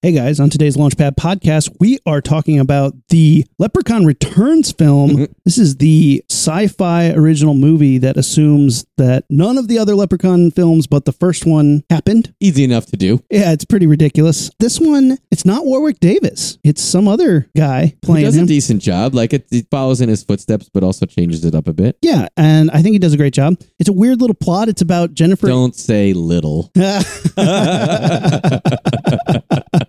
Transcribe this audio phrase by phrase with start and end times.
[0.00, 5.10] Hey guys, on today's Launchpad podcast, we are talking about the Leprechaun Returns film.
[5.10, 5.24] Mm-hmm.
[5.44, 10.52] this is the sci fi original movie that assumes that none of the other Leprechaun
[10.52, 12.32] films but the first one happened.
[12.38, 13.20] Easy enough to do.
[13.28, 14.52] Yeah, it's pretty ridiculous.
[14.60, 18.18] This one, it's not Warwick Davis, it's some other guy playing.
[18.18, 18.44] He does him.
[18.44, 19.16] a decent job.
[19.16, 21.98] Like it, it follows in his footsteps, but also changes it up a bit.
[22.02, 23.56] yeah, and I think he does a great job.
[23.80, 24.68] It's a weird little plot.
[24.68, 25.48] It's about Jennifer.
[25.48, 26.70] Don't say little.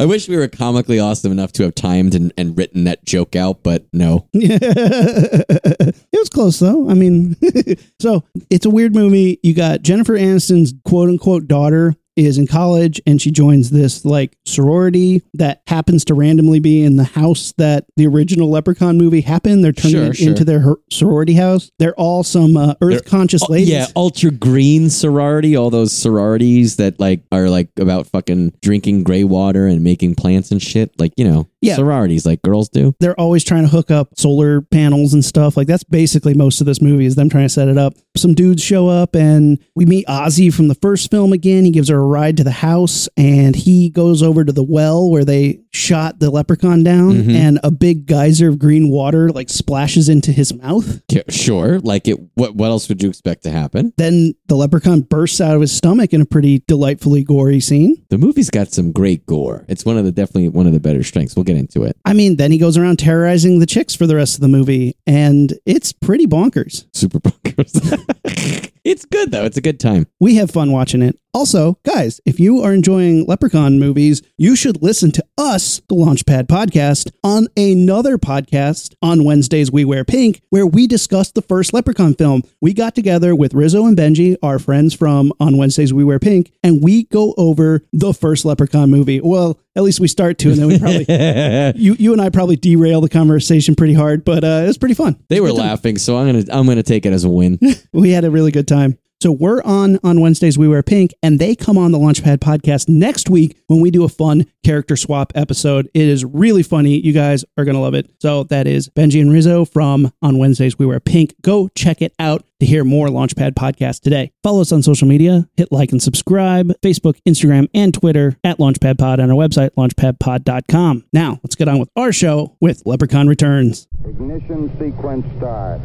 [0.00, 3.34] I wish we were comically awesome enough to have timed and, and written that joke
[3.34, 4.28] out, but no.
[4.32, 6.88] it was close though.
[6.88, 7.34] I mean,
[8.00, 9.40] so it's a weird movie.
[9.42, 14.36] You got Jennifer Aniston's quote unquote daughter is in college and she joins this like
[14.44, 19.62] sorority that happens to randomly be in the house that the original Leprechaun movie happened.
[19.64, 20.28] They're turning Sure, it sure.
[20.28, 21.70] into their her- sorority house.
[21.78, 23.68] They're all some uh, earth conscious Oh, ladies.
[23.70, 29.24] yeah, ultra green sorority, all those sororities that like are like about fucking drinking gray
[29.24, 30.98] water and making plants and shit.
[30.98, 31.74] Like, you know, Yeah.
[31.74, 32.94] sororities like girls do.
[33.00, 35.56] they're always trying to hook up solar panels and stuff.
[35.56, 37.94] Like that's basically most of this movie is them trying to set it up.
[38.16, 41.64] Some dudes show up and we meet Ozzy from the first film again.
[41.64, 45.10] He gives her a ride to the house and he goes over to the well
[45.10, 47.34] where they shot the leprechaun down Mhm.
[47.34, 51.00] and a big geyser of green water like splashes into his mouth.
[51.10, 51.78] Yeah, Sure.
[51.80, 53.92] Like it what what else would you expect to happen?
[53.96, 57.96] Then the leprechaun bursts out of his stomach in a pretty delightfully gory scene.
[58.10, 59.64] The movie's got some great gore.
[59.68, 61.36] It's one of the definitely one of the better strengths.
[61.36, 61.96] We'll get into it.
[62.04, 64.96] I mean, then he goes around terrorizing the chicks for the rest of the movie
[65.06, 66.84] and it's pretty bonkers.
[66.92, 67.72] Super bunkers.
[68.88, 69.44] it's good though.
[69.44, 70.06] It's a good time.
[70.18, 71.18] We have fun watching it.
[71.34, 76.44] Also, guys, if you are enjoying Leprechaun movies, you should listen to us, the Launchpad
[76.46, 82.14] Podcast, on another podcast on Wednesdays We Wear Pink, where we discuss the first Leprechaun
[82.14, 82.42] film.
[82.62, 86.50] We got together with Rizzo and Benji, our friends from On Wednesdays We Wear Pink,
[86.62, 89.20] and we go over the first Leprechaun movie.
[89.20, 91.06] Well, at least we start to, and then we probably
[91.76, 94.96] you you and I probably derail the conversation pretty hard, but uh, it was pretty
[94.96, 95.16] fun.
[95.28, 97.60] They were laughing, so I'm gonna I'm gonna take it as a win.
[97.92, 98.98] we had a really good time.
[99.20, 102.88] So we're on on Wednesdays we wear pink and they come on the Launchpad podcast
[102.88, 105.90] next week when we do a fun character swap episode.
[105.92, 107.00] It is really funny.
[107.00, 108.08] You guys are going to love it.
[108.20, 111.34] So that is Benji and Rizzo from on Wednesdays we wear pink.
[111.42, 114.30] Go check it out to hear more Launchpad podcast today.
[114.44, 118.98] Follow us on social media, hit like and subscribe, Facebook, Instagram, and Twitter at Launchpad
[118.98, 121.04] Pod and our website launchpadpod.com.
[121.12, 123.88] Now, let's get on with our show with Leprechaun Returns.
[124.04, 125.80] Ignition sequence start.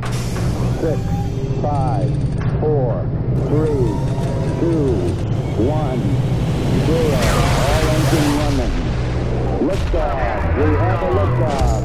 [0.81, 0.99] Six,
[1.63, 2.09] five,
[2.59, 3.07] four,
[3.47, 3.87] three,
[4.59, 4.91] two,
[5.63, 5.99] one,
[6.85, 7.21] zero.
[7.63, 8.73] All engine running.
[9.69, 10.19] Liftoff.
[10.57, 11.83] We have a liftoff.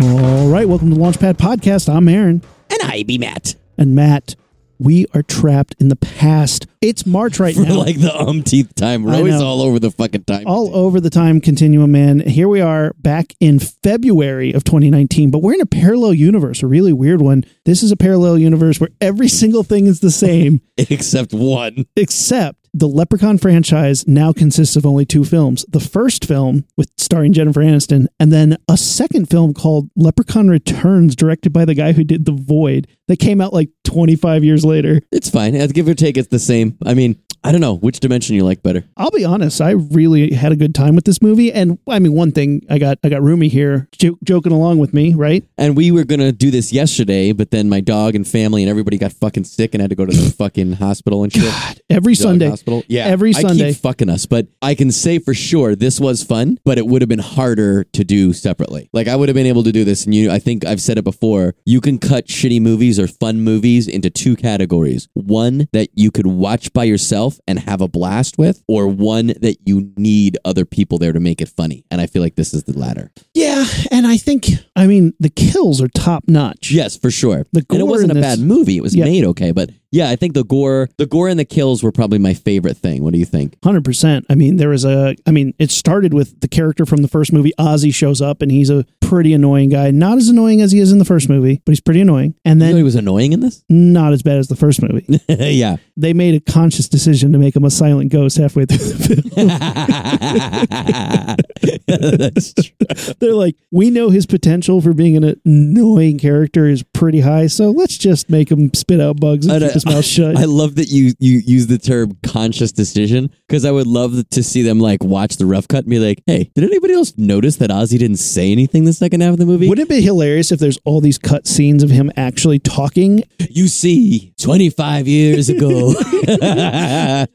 [0.00, 1.92] All right, welcome to the Launchpad podcast.
[1.92, 2.42] I'm Aaron.
[2.70, 3.56] and I be Matt.
[3.76, 4.36] And Matt,
[4.78, 6.66] we are trapped in the past.
[6.80, 7.76] It's March right For now.
[7.78, 9.02] like the umpteenth time.
[9.02, 9.46] We're I always know.
[9.46, 10.44] all over the fucking time.
[10.46, 12.20] all over the time continuum, man.
[12.20, 16.66] Here we are back in February of 2019, but we're in a parallel universe, a
[16.66, 17.44] really weird one.
[17.64, 21.86] This is a parallel universe where every single thing is the same, Except one.
[21.96, 25.64] except the Leprechaun franchise now consists of only two films.
[25.68, 31.16] The first film with starring Jennifer Aniston, and then a second film called Leprechaun Returns,
[31.16, 35.00] directed by the guy who did The Void, that came out like 25 years later.
[35.10, 35.54] It's fine.
[35.68, 36.78] Give or take, it's the same.
[36.86, 38.84] I mean, I don't know which dimension you like better.
[38.96, 41.52] I'll be honest, I really had a good time with this movie.
[41.52, 44.92] And I mean, one thing I got, I got Roomy here jo- joking along with
[44.92, 45.44] me, right?
[45.56, 48.98] And we were gonna do this yesterday, but then my dog and family and everybody
[48.98, 51.80] got fucking sick and had to go to the fucking hospital and shit.
[51.88, 52.82] Every Dog Sunday, hospital.
[52.88, 53.72] Yeah, every I Sunday.
[53.72, 57.02] keep fucking us, but I can say for sure this was fun, but it would
[57.02, 58.90] have been harder to do separately.
[58.92, 60.98] Like I would have been able to do this, and you, I think I've said
[60.98, 61.54] it before.
[61.64, 66.26] You can cut shitty movies or fun movies into two categories: one that you could
[66.26, 70.98] watch by yourself and have a blast with, or one that you need other people
[70.98, 71.84] there to make it funny.
[71.90, 73.10] And I feel like this is the latter.
[73.34, 74.46] Yeah, and I think
[74.76, 76.70] I mean the kills are top notch.
[76.70, 77.46] Yes, for sure.
[77.52, 78.76] The and it wasn't a in bad movie.
[78.76, 79.04] It was Yeah.
[79.04, 82.18] made okay, but yeah, I think the gore, the gore and the kills were probably
[82.18, 83.02] my favorite thing.
[83.02, 83.56] What do you think?
[83.64, 84.26] Hundred percent.
[84.28, 85.14] I mean, there was a.
[85.26, 87.52] I mean, it started with the character from the first movie.
[87.58, 89.90] Ozzy shows up, and he's a pretty annoying guy.
[89.90, 92.34] Not as annoying as he is in the first movie, but he's pretty annoying.
[92.44, 93.64] And You thought he was annoying in this?
[93.70, 95.20] not as bad as the first movie.
[95.28, 95.76] yeah.
[95.96, 99.48] they made a conscious decision to make him a silent ghost halfway through the film.
[101.86, 103.14] That's true.
[103.18, 107.70] They're like, we know his potential for being an annoying character is pretty high, so
[107.70, 109.46] let's just make him spit out bugs.
[109.46, 110.36] and his mouth shut.
[110.36, 114.42] I love that you you use the term conscious decision because I would love to
[114.42, 117.56] see them like watch the rough cut and be like, "Hey, did anybody else notice
[117.56, 120.52] that Ozzy didn't say anything the second half of the movie?" Wouldn't it be hilarious
[120.52, 123.22] if there's all these cut scenes of him actually talking?
[123.50, 125.88] you see, twenty five years ago,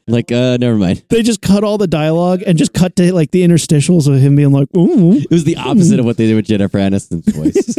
[0.06, 1.04] like, uh, never mind.
[1.08, 4.36] They just cut all the dialogue and just cut to like the interstitials of him
[4.36, 7.74] being like, "Ooh." It was the opposite of what they did with Jennifer Aniston's voice.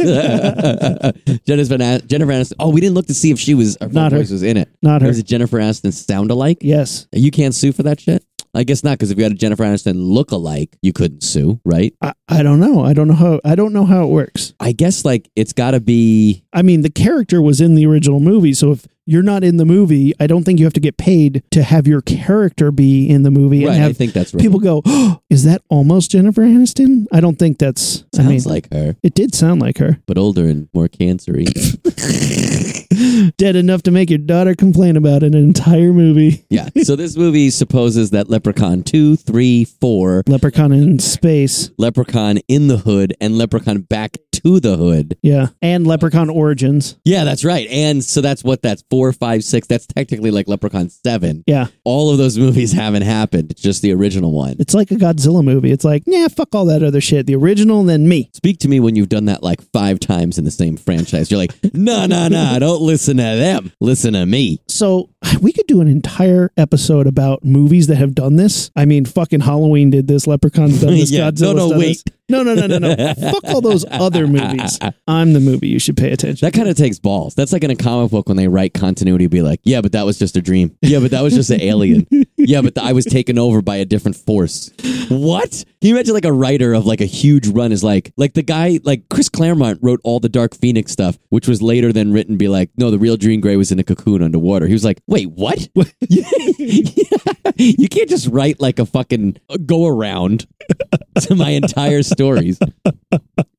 [1.46, 2.54] Jennifer, An- Jennifer Aniston.
[2.58, 4.18] Oh, we didn't look to see if she was her Not her.
[4.18, 4.68] was in it.
[4.82, 5.08] Not her.
[5.08, 6.58] Was it Jennifer Aniston sound alike?
[6.60, 7.06] Yes.
[7.12, 8.24] You can't sue for that shit.
[8.54, 11.60] I guess not, because if you had a Jennifer Aniston look alike, you couldn't sue,
[11.66, 11.92] right?
[12.00, 12.82] I, I don't know.
[12.82, 14.54] I don't know how I don't know how it works.
[14.58, 16.42] I guess like it's got to be.
[16.54, 19.66] I mean, the character was in the original movie, so if you're not in the
[19.66, 23.24] movie, I don't think you have to get paid to have your character be in
[23.24, 24.40] the movie Right, and I think that's right.
[24.40, 28.04] people go, oh, "Is that almost Jennifer Aniston?" I don't think that's.
[28.14, 29.98] I Sounds mean, like her, it did sound like her.
[30.06, 31.44] but older and more cancery.
[33.36, 36.44] Dead enough to make your daughter complain about an entire movie.
[36.50, 36.68] yeah.
[36.82, 41.70] So this movie supposes that Leprechaun 2, 3, 4, Leprechaun in space.
[41.78, 45.16] Leprechaun in the hood, and Leprechaun back to the hood.
[45.22, 45.48] Yeah.
[45.60, 46.96] And Leprechaun Origins.
[47.04, 47.68] Yeah, that's right.
[47.68, 49.66] And so that's what that's four, five, six.
[49.66, 51.44] That's technically like Leprechaun 7.
[51.46, 51.66] Yeah.
[51.84, 53.50] All of those movies haven't happened.
[53.50, 54.56] It's just the original one.
[54.58, 55.72] It's like a Godzilla movie.
[55.72, 57.26] It's like, yeah, fuck all that other shit.
[57.26, 58.30] The original, and then me.
[58.34, 61.30] Speak to me when you've done that like five times in the same franchise.
[61.30, 63.72] You're like, no, no, no, don't listen to them.
[63.80, 64.60] Listen to me.
[64.68, 65.10] So
[65.40, 68.70] we could do an entire episode about movies that have done this.
[68.76, 70.26] I mean, fucking Halloween did this.
[70.26, 71.10] Leprechaun's done this.
[71.10, 72.02] Yeah, Godzilla's no, no, done wait.
[72.04, 72.15] this.
[72.28, 73.14] No, no, no, no, no.
[73.14, 74.78] Fuck all those other movies.
[75.06, 76.44] I'm the movie you should pay attention.
[76.44, 77.36] That kind of takes balls.
[77.36, 80.04] That's like in a comic book when they write continuity, be like, yeah, but that
[80.04, 80.76] was just a dream.
[80.82, 82.06] Yeah, but that was just an alien.
[82.36, 84.72] Yeah, but I was taken over by a different force.
[85.08, 85.64] What?
[85.86, 88.42] Can you imagine like a writer of like a huge run is like, like the
[88.42, 92.36] guy, like Chris Claremont wrote all the Dark Phoenix stuff, which was later then written,
[92.36, 94.66] be like, no, the real Jean Grey was in a cocoon underwater.
[94.66, 95.68] He was like, wait, what?
[96.08, 100.48] you can't just write like a fucking uh, go around
[101.20, 102.58] to my entire stories.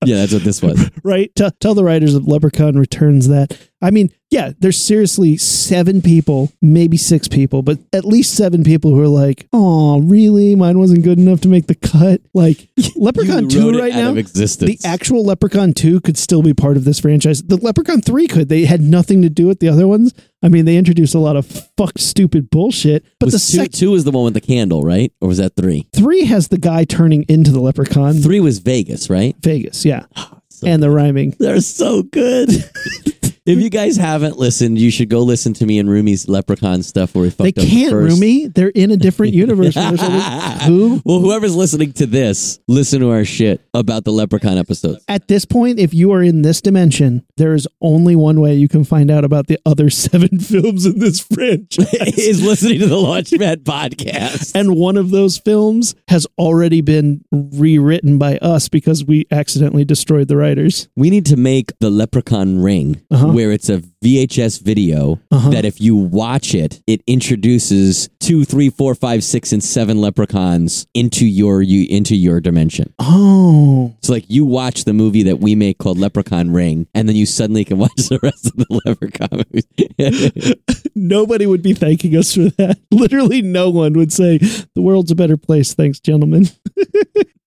[0.04, 0.92] Yeah, that's what this was.
[1.04, 1.34] right?
[1.34, 3.58] Tell, tell the writers of Leprechaun Returns that.
[3.80, 8.92] I mean, yeah, there's seriously seven people, maybe six people, but at least seven people
[8.94, 10.56] who are like, "Oh, really?
[10.56, 15.24] Mine wasn't good enough to make the cut." Like Leprechaun Two right now, the actual
[15.24, 17.44] Leprechaun Two could still be part of this franchise.
[17.44, 18.50] The Leprechaun Three could.
[18.50, 20.14] They had nothing to do with the other ones.
[20.44, 21.46] I mean, they introduced a lot of
[21.78, 23.06] fuck stupid bullshit.
[23.20, 25.12] But was the two, sec- two is the one with the candle, right?
[25.22, 25.88] Or was that three?
[25.96, 28.16] three has the guy turning into the Leprechaun.
[28.16, 29.36] Three was Vegas, right?
[29.42, 31.36] Vegas, yeah, ah, So and the rhyming.
[31.40, 32.50] They're so good.
[33.48, 37.16] if you guys haven't listened, you should go listen to me and Rumi's Leprechaun stuff
[37.16, 38.14] where we They fucked up can't, first.
[38.16, 38.48] Rumi.
[38.48, 39.76] They're in a different universe.
[39.76, 41.02] where there's only- Who?
[41.06, 45.04] Well, whoever's listening to this, listen to our shit about the Leprechaun episodes.
[45.08, 48.68] At this point, if you are in this dimension, there is only one way you
[48.68, 51.88] can find out about the other seven films in this franchise.
[52.18, 54.52] is listening to the Launchpad podcast.
[54.56, 60.28] and one of those films has already been rewritten by us because we accidentally destroyed
[60.28, 60.88] the writers.
[60.96, 63.28] We need to make the Leprechaun Ring, Uh-huh.
[63.38, 65.52] Where it's a VHS video Uh-huh.
[65.52, 70.88] that if you watch it, it introduces two, three, four, five, six, and seven leprechauns
[70.96, 72.92] into your you into your dimension.
[72.98, 77.16] Oh, So like you watch the movie that we make called Leprechaun Ring, and then
[77.16, 80.56] you suddenly can watch the rest of the Leprechaun movies.
[80.96, 82.80] nobody would be thanking us for that.
[82.92, 85.76] Literally, no one would say, The world's a better place.
[85.76, 86.48] Thanks, gentlemen.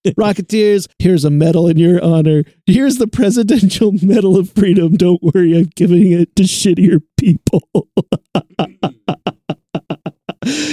[0.18, 2.44] Rocketeers, here's a medal in your honor.
[2.66, 4.96] Here's the Presidential Medal of Freedom.
[4.96, 7.62] Don't worry, I'm giving it to shittier people.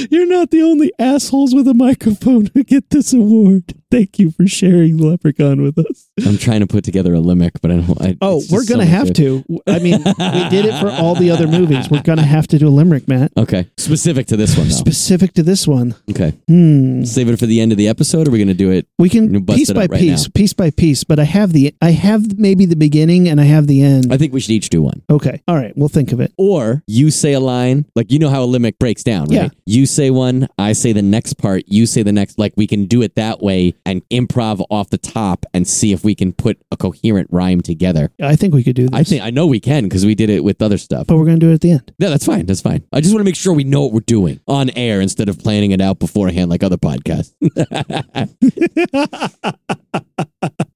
[0.10, 3.74] You're not the only assholes with a microphone who get this award.
[3.90, 6.10] Thank you for sharing the Leprechaun with us.
[6.26, 8.02] I'm trying to put together a limerick, but I don't.
[8.02, 9.16] I, Oh, we're gonna much have good.
[9.48, 9.62] to.
[9.66, 11.90] I mean, we did it for all the other movies.
[11.90, 13.32] We're gonna have to do a limerick, Matt.
[13.38, 14.74] Okay, specific to this one though.
[14.76, 15.96] Specific to this one.
[16.10, 17.04] Okay, Hmm.
[17.06, 18.28] save it for the end of the episode.
[18.28, 18.88] Or are we gonna do it?
[19.00, 20.32] We can bust piece it by right piece, now.
[20.36, 21.04] piece by piece.
[21.06, 24.12] But I have the, I have maybe the beginning and I have the end.
[24.12, 25.02] I think we should each do one.
[25.10, 26.34] okay, all right, we'll think of it.
[26.38, 29.32] Or you say a line, like you know how a limerick breaks down, right?
[29.32, 29.50] Yeah.
[29.66, 32.38] You say one, I say the next part, you say the next.
[32.38, 36.04] Like we can do it that way and improv off the top and see if
[36.04, 38.12] we can put a coherent rhyme together.
[38.22, 39.00] I think we could do this.
[39.00, 41.08] I think I know we can because we did it with other stuff.
[41.08, 41.94] but we're gonna do it at the end.
[41.98, 42.46] Yeah, that's fine.
[42.46, 42.84] That's fine.
[42.92, 45.40] I just want to make sure we know what we're doing on air instead of
[45.40, 47.34] planning it out beforehand like other podcasts.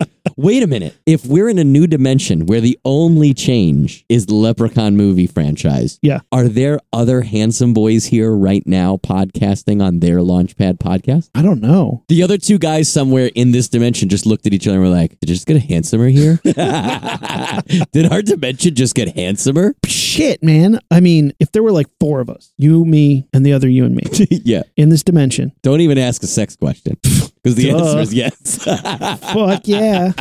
[0.42, 0.98] Wait a minute.
[1.06, 6.00] If we're in a new dimension where the only change is the Leprechaun movie franchise,
[6.02, 6.22] Yeah.
[6.32, 11.30] are there other handsome boys here right now podcasting on their Launchpad podcast?
[11.36, 12.04] I don't know.
[12.08, 14.90] The other two guys somewhere in this dimension just looked at each other and were
[14.96, 16.40] like, Did it just get a handsomer here?
[17.92, 19.76] Did our dimension just get handsomer?
[19.86, 20.80] Shit, man.
[20.90, 23.86] I mean, if there were like four of us, you, me, and the other you
[23.86, 24.04] and me
[24.44, 24.64] yeah.
[24.76, 26.98] in this dimension, Don't even ask a sex question
[27.44, 27.78] because the Duh.
[27.78, 28.64] answer is yes.
[29.34, 30.14] fuck yeah.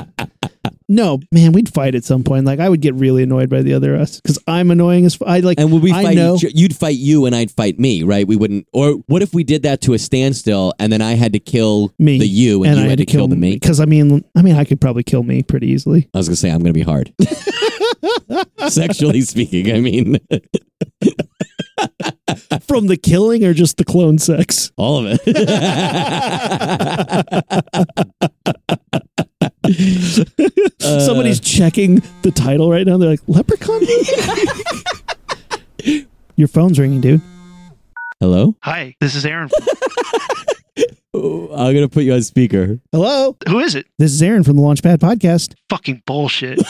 [0.89, 2.47] No, man, we'd fight at some point.
[2.47, 5.29] Like I would get really annoyed by the other us because I'm annoying as f-
[5.29, 5.61] I like.
[5.61, 6.35] and would we I fight know.
[6.35, 8.27] each You'd fight you and I'd fight me, right?
[8.27, 8.67] We wouldn't.
[8.73, 11.95] Or what if we did that to a standstill and then I had to kill
[12.01, 13.53] me the you and, you I had to kill, the me?
[13.55, 16.09] because I mean, I mean, I could probably kill me pretty easily.
[16.13, 17.15] I was going to say, I'm going to be hard.
[18.69, 20.19] Sexually speaking, I mean,
[22.67, 24.73] From the killing or just the clone sex?
[24.77, 26.41] all of it.
[30.83, 32.97] Uh, Somebody's checking the title right now.
[32.97, 33.83] They're like, Leprechaun?
[36.37, 37.21] Your phone's ringing, dude.
[38.19, 38.57] Hello?
[38.63, 39.51] Hi, this is Aaron.
[41.15, 42.81] Oh, I'm going to put you on speaker.
[42.93, 43.37] Hello.
[43.49, 43.87] Who is it?
[43.99, 45.55] This is Aaron from the Launchpad Podcast.
[45.69, 46.61] Fucking bullshit.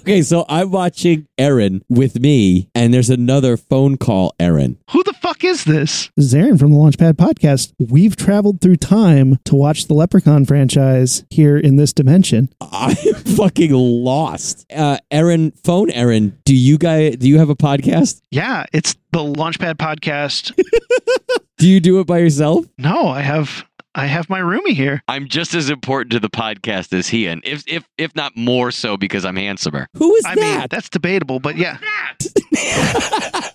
[0.00, 4.78] Okay, so I'm watching Aaron with me, and there's another phone call, Aaron.
[4.92, 6.10] Who the fuck is this?
[6.16, 7.74] This is Aaron from the Launchpad Podcast.
[7.78, 12.48] We've traveled through time to watch the Leprechaun franchise here in this dimension.
[12.62, 12.96] I'm
[13.36, 14.64] fucking lost.
[14.74, 16.38] Uh, Aaron, phone Aaron.
[16.46, 18.22] Do you guys do you have a podcast?
[18.30, 20.58] Yeah, it's the Launchpad podcast.
[21.58, 22.64] Do you do it by yourself?
[22.78, 25.02] No, I have I have my roomie here.
[25.08, 28.70] I'm just as important to the podcast as he, and if if if not more
[28.70, 29.88] so because I'm handsomer.
[29.96, 30.70] Who is I mean, that?
[30.70, 31.78] that's debatable, but yeah.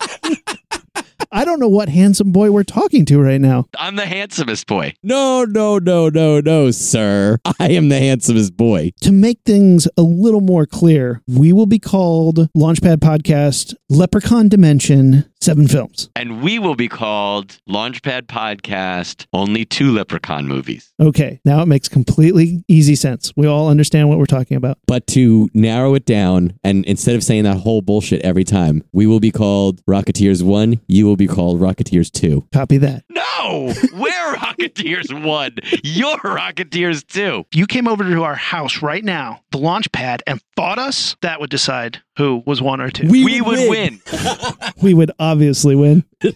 [1.32, 3.66] I don't know what handsome boy we're talking to right now.
[3.78, 4.94] I'm the handsomest boy.
[5.04, 7.40] no, no, no, no, no, sir.
[7.60, 8.92] I am the handsomest boy.
[9.02, 15.26] To make things a little more clear, we will be called Launchpad Podcast Leprechaun Dimension
[15.46, 16.10] Seven Films.
[16.16, 20.92] And we will be called Launchpad Podcast, only two Leprechaun movies.
[21.00, 23.32] Okay, now it makes completely easy sense.
[23.36, 24.80] We all understand what we're talking about.
[24.88, 29.06] But to narrow it down, and instead of saying that whole bullshit every time, we
[29.06, 32.48] will be called Rocketeers 1, you will be called Rocketeers 2.
[32.52, 33.04] Copy that.
[33.10, 35.56] No, we're Rocketeers 1.
[35.84, 37.46] You're Rocketeers 2.
[37.52, 41.40] If you came over to our house right now, the Launchpad, and fought us, that
[41.40, 43.08] would decide who was one or two.
[43.08, 44.02] We, would win.
[44.82, 45.35] We would obviously
[45.76, 46.04] win.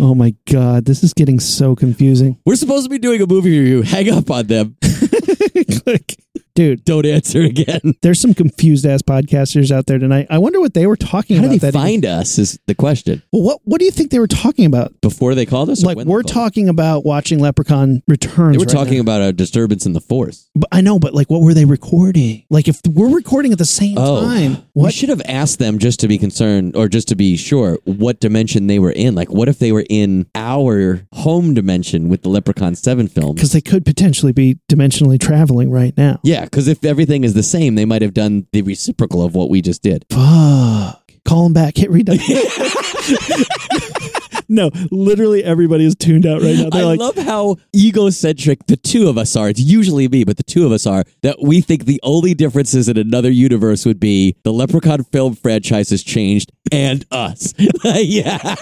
[0.00, 2.38] oh my God, this is getting so confusing.
[2.44, 3.82] We're supposed to be doing a movie review.
[3.82, 4.76] Hang up on them.
[5.84, 6.16] Click.
[6.54, 7.94] Dude, Don't answer again.
[8.02, 10.26] there's some confused ass podcasters out there tonight.
[10.30, 11.52] I wonder what they were talking How about.
[11.52, 13.22] did they that even- find us is the question.
[13.32, 14.92] Well, what What do you think they were talking about?
[15.00, 15.82] Before they called us?
[15.82, 16.32] Like we're called us?
[16.32, 18.52] talking about watching Leprechaun Returns.
[18.56, 19.00] They were right talking now.
[19.02, 20.48] about a disturbance in the force.
[20.54, 22.44] But I know, but like, what were they recording?
[22.50, 24.84] Like, if we're recording at the same oh, time, Oh.
[24.84, 28.20] we should have asked them just to be concerned or just to be sure what
[28.20, 29.14] dimension they were in.
[29.14, 33.34] Like, what if they were in our home dimension with the Leprechaun 7 film?
[33.34, 36.18] Because they could potentially be dimensionally traveling right now.
[36.22, 39.50] Yeah, because if everything is the same, they might have done the reciprocal of what
[39.50, 40.04] we just did.
[40.10, 40.98] Fuck.
[41.24, 41.76] Call them back.
[41.76, 42.18] Hit redone.
[44.48, 46.70] no, literally everybody is tuned out right now.
[46.70, 49.48] They're I like, love how egocentric the two of us are.
[49.48, 52.88] It's usually me, but the two of us are that we think the only differences
[52.88, 57.52] in another universe would be the Leprechaun film franchise has changed and us.
[57.84, 58.56] yeah.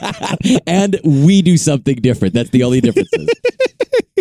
[0.67, 2.35] And we do something different.
[2.35, 3.29] That's the only differences.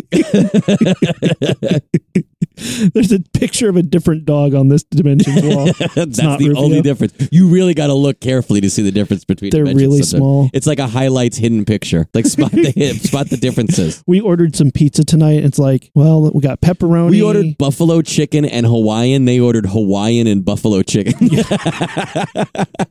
[2.94, 5.66] there's a picture of a different dog on this dimension's wall.
[5.96, 7.14] That's not the only difference.
[7.32, 10.10] You really got to look carefully to see the difference between They're really sometimes.
[10.10, 10.50] small.
[10.54, 12.08] It's like a highlights hidden picture.
[12.14, 14.04] Like spot the hip, spot the differences.
[14.08, 15.44] We ordered some pizza tonight.
[15.46, 17.12] It's like, well, we got pepperoni.
[17.12, 19.26] We ordered buffalo chicken and Hawaiian.
[19.26, 21.14] They ordered Hawaiian and buffalo chicken.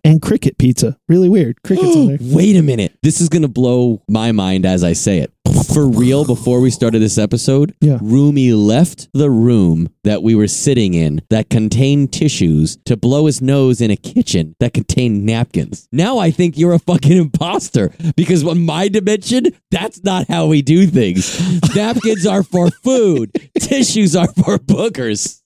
[0.05, 0.99] and cricket pizza.
[1.09, 1.63] Really weird.
[1.63, 2.19] Crickets in there.
[2.21, 2.97] Wait a minute.
[3.03, 5.33] This is going to blow my mind as I say it.
[5.73, 7.99] For real, before we started this episode, Yeah.
[8.03, 9.56] Roomy left the room
[10.05, 14.55] that we were sitting in that contained tissues to blow his nose in a kitchen
[14.61, 15.89] that contained napkins.
[15.93, 20.63] Now I think you're a fucking imposter because in my dimension, that's not how we
[20.63, 21.75] do things.
[21.75, 25.41] napkins are for food, tissues are for boogers.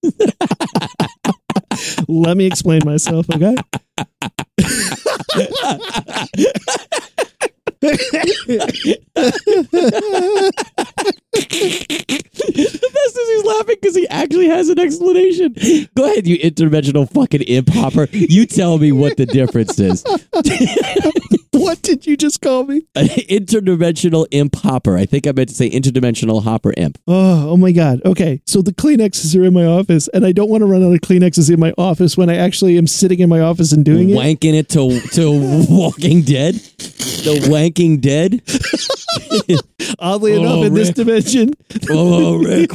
[2.09, 3.55] Let me explain myself, okay?
[12.61, 15.55] The best is he's laughing because he actually has an explanation.
[15.95, 18.09] Go ahead, you interdimensional fucking imp hopper.
[18.13, 20.05] You tell me what the difference is.
[21.61, 22.83] what did you just call me?
[22.95, 24.97] An interdimensional imp hopper.
[24.97, 26.99] I think I meant to say interdimensional hopper imp.
[27.07, 28.01] Oh, oh my God.
[28.05, 28.41] Okay.
[28.47, 31.01] So the Kleenexes are in my office, and I don't want to run out of
[31.01, 34.17] Kleenexes in my office when I actually am sitting in my office and doing it.
[34.17, 36.55] Wanking it to to Walking Dead.
[36.55, 38.43] The Wanking Dead.
[39.99, 41.53] Oddly Oh, enough, in this dimension,
[41.91, 42.71] Oh, Rick.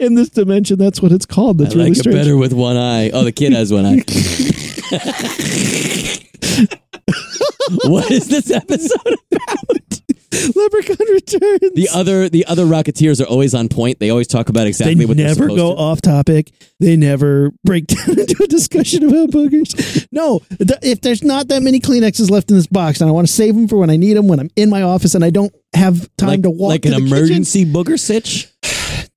[0.00, 1.60] in this dimension, that's what it's called.
[1.60, 2.16] I That's like really it strange.
[2.18, 3.10] better with one eye.
[3.10, 4.04] Oh, the kid has one eye.
[7.86, 10.00] what is this episode about?
[10.54, 11.72] Leprechaun returns.
[11.74, 13.98] The other the other Rocketeers are always on point.
[13.98, 15.80] They always talk about exactly they what they're never supposed go to.
[15.80, 16.52] off topic.
[16.80, 20.06] They never break down into a discussion about boogers.
[20.12, 20.40] No,
[20.82, 23.54] if there's not that many Kleenexes left in this box, and I want to save
[23.54, 26.08] them for when I need them, when I'm in my office and I don't have
[26.16, 27.16] time like, to walk like to an the kitchen.
[27.16, 28.48] emergency booger sitch.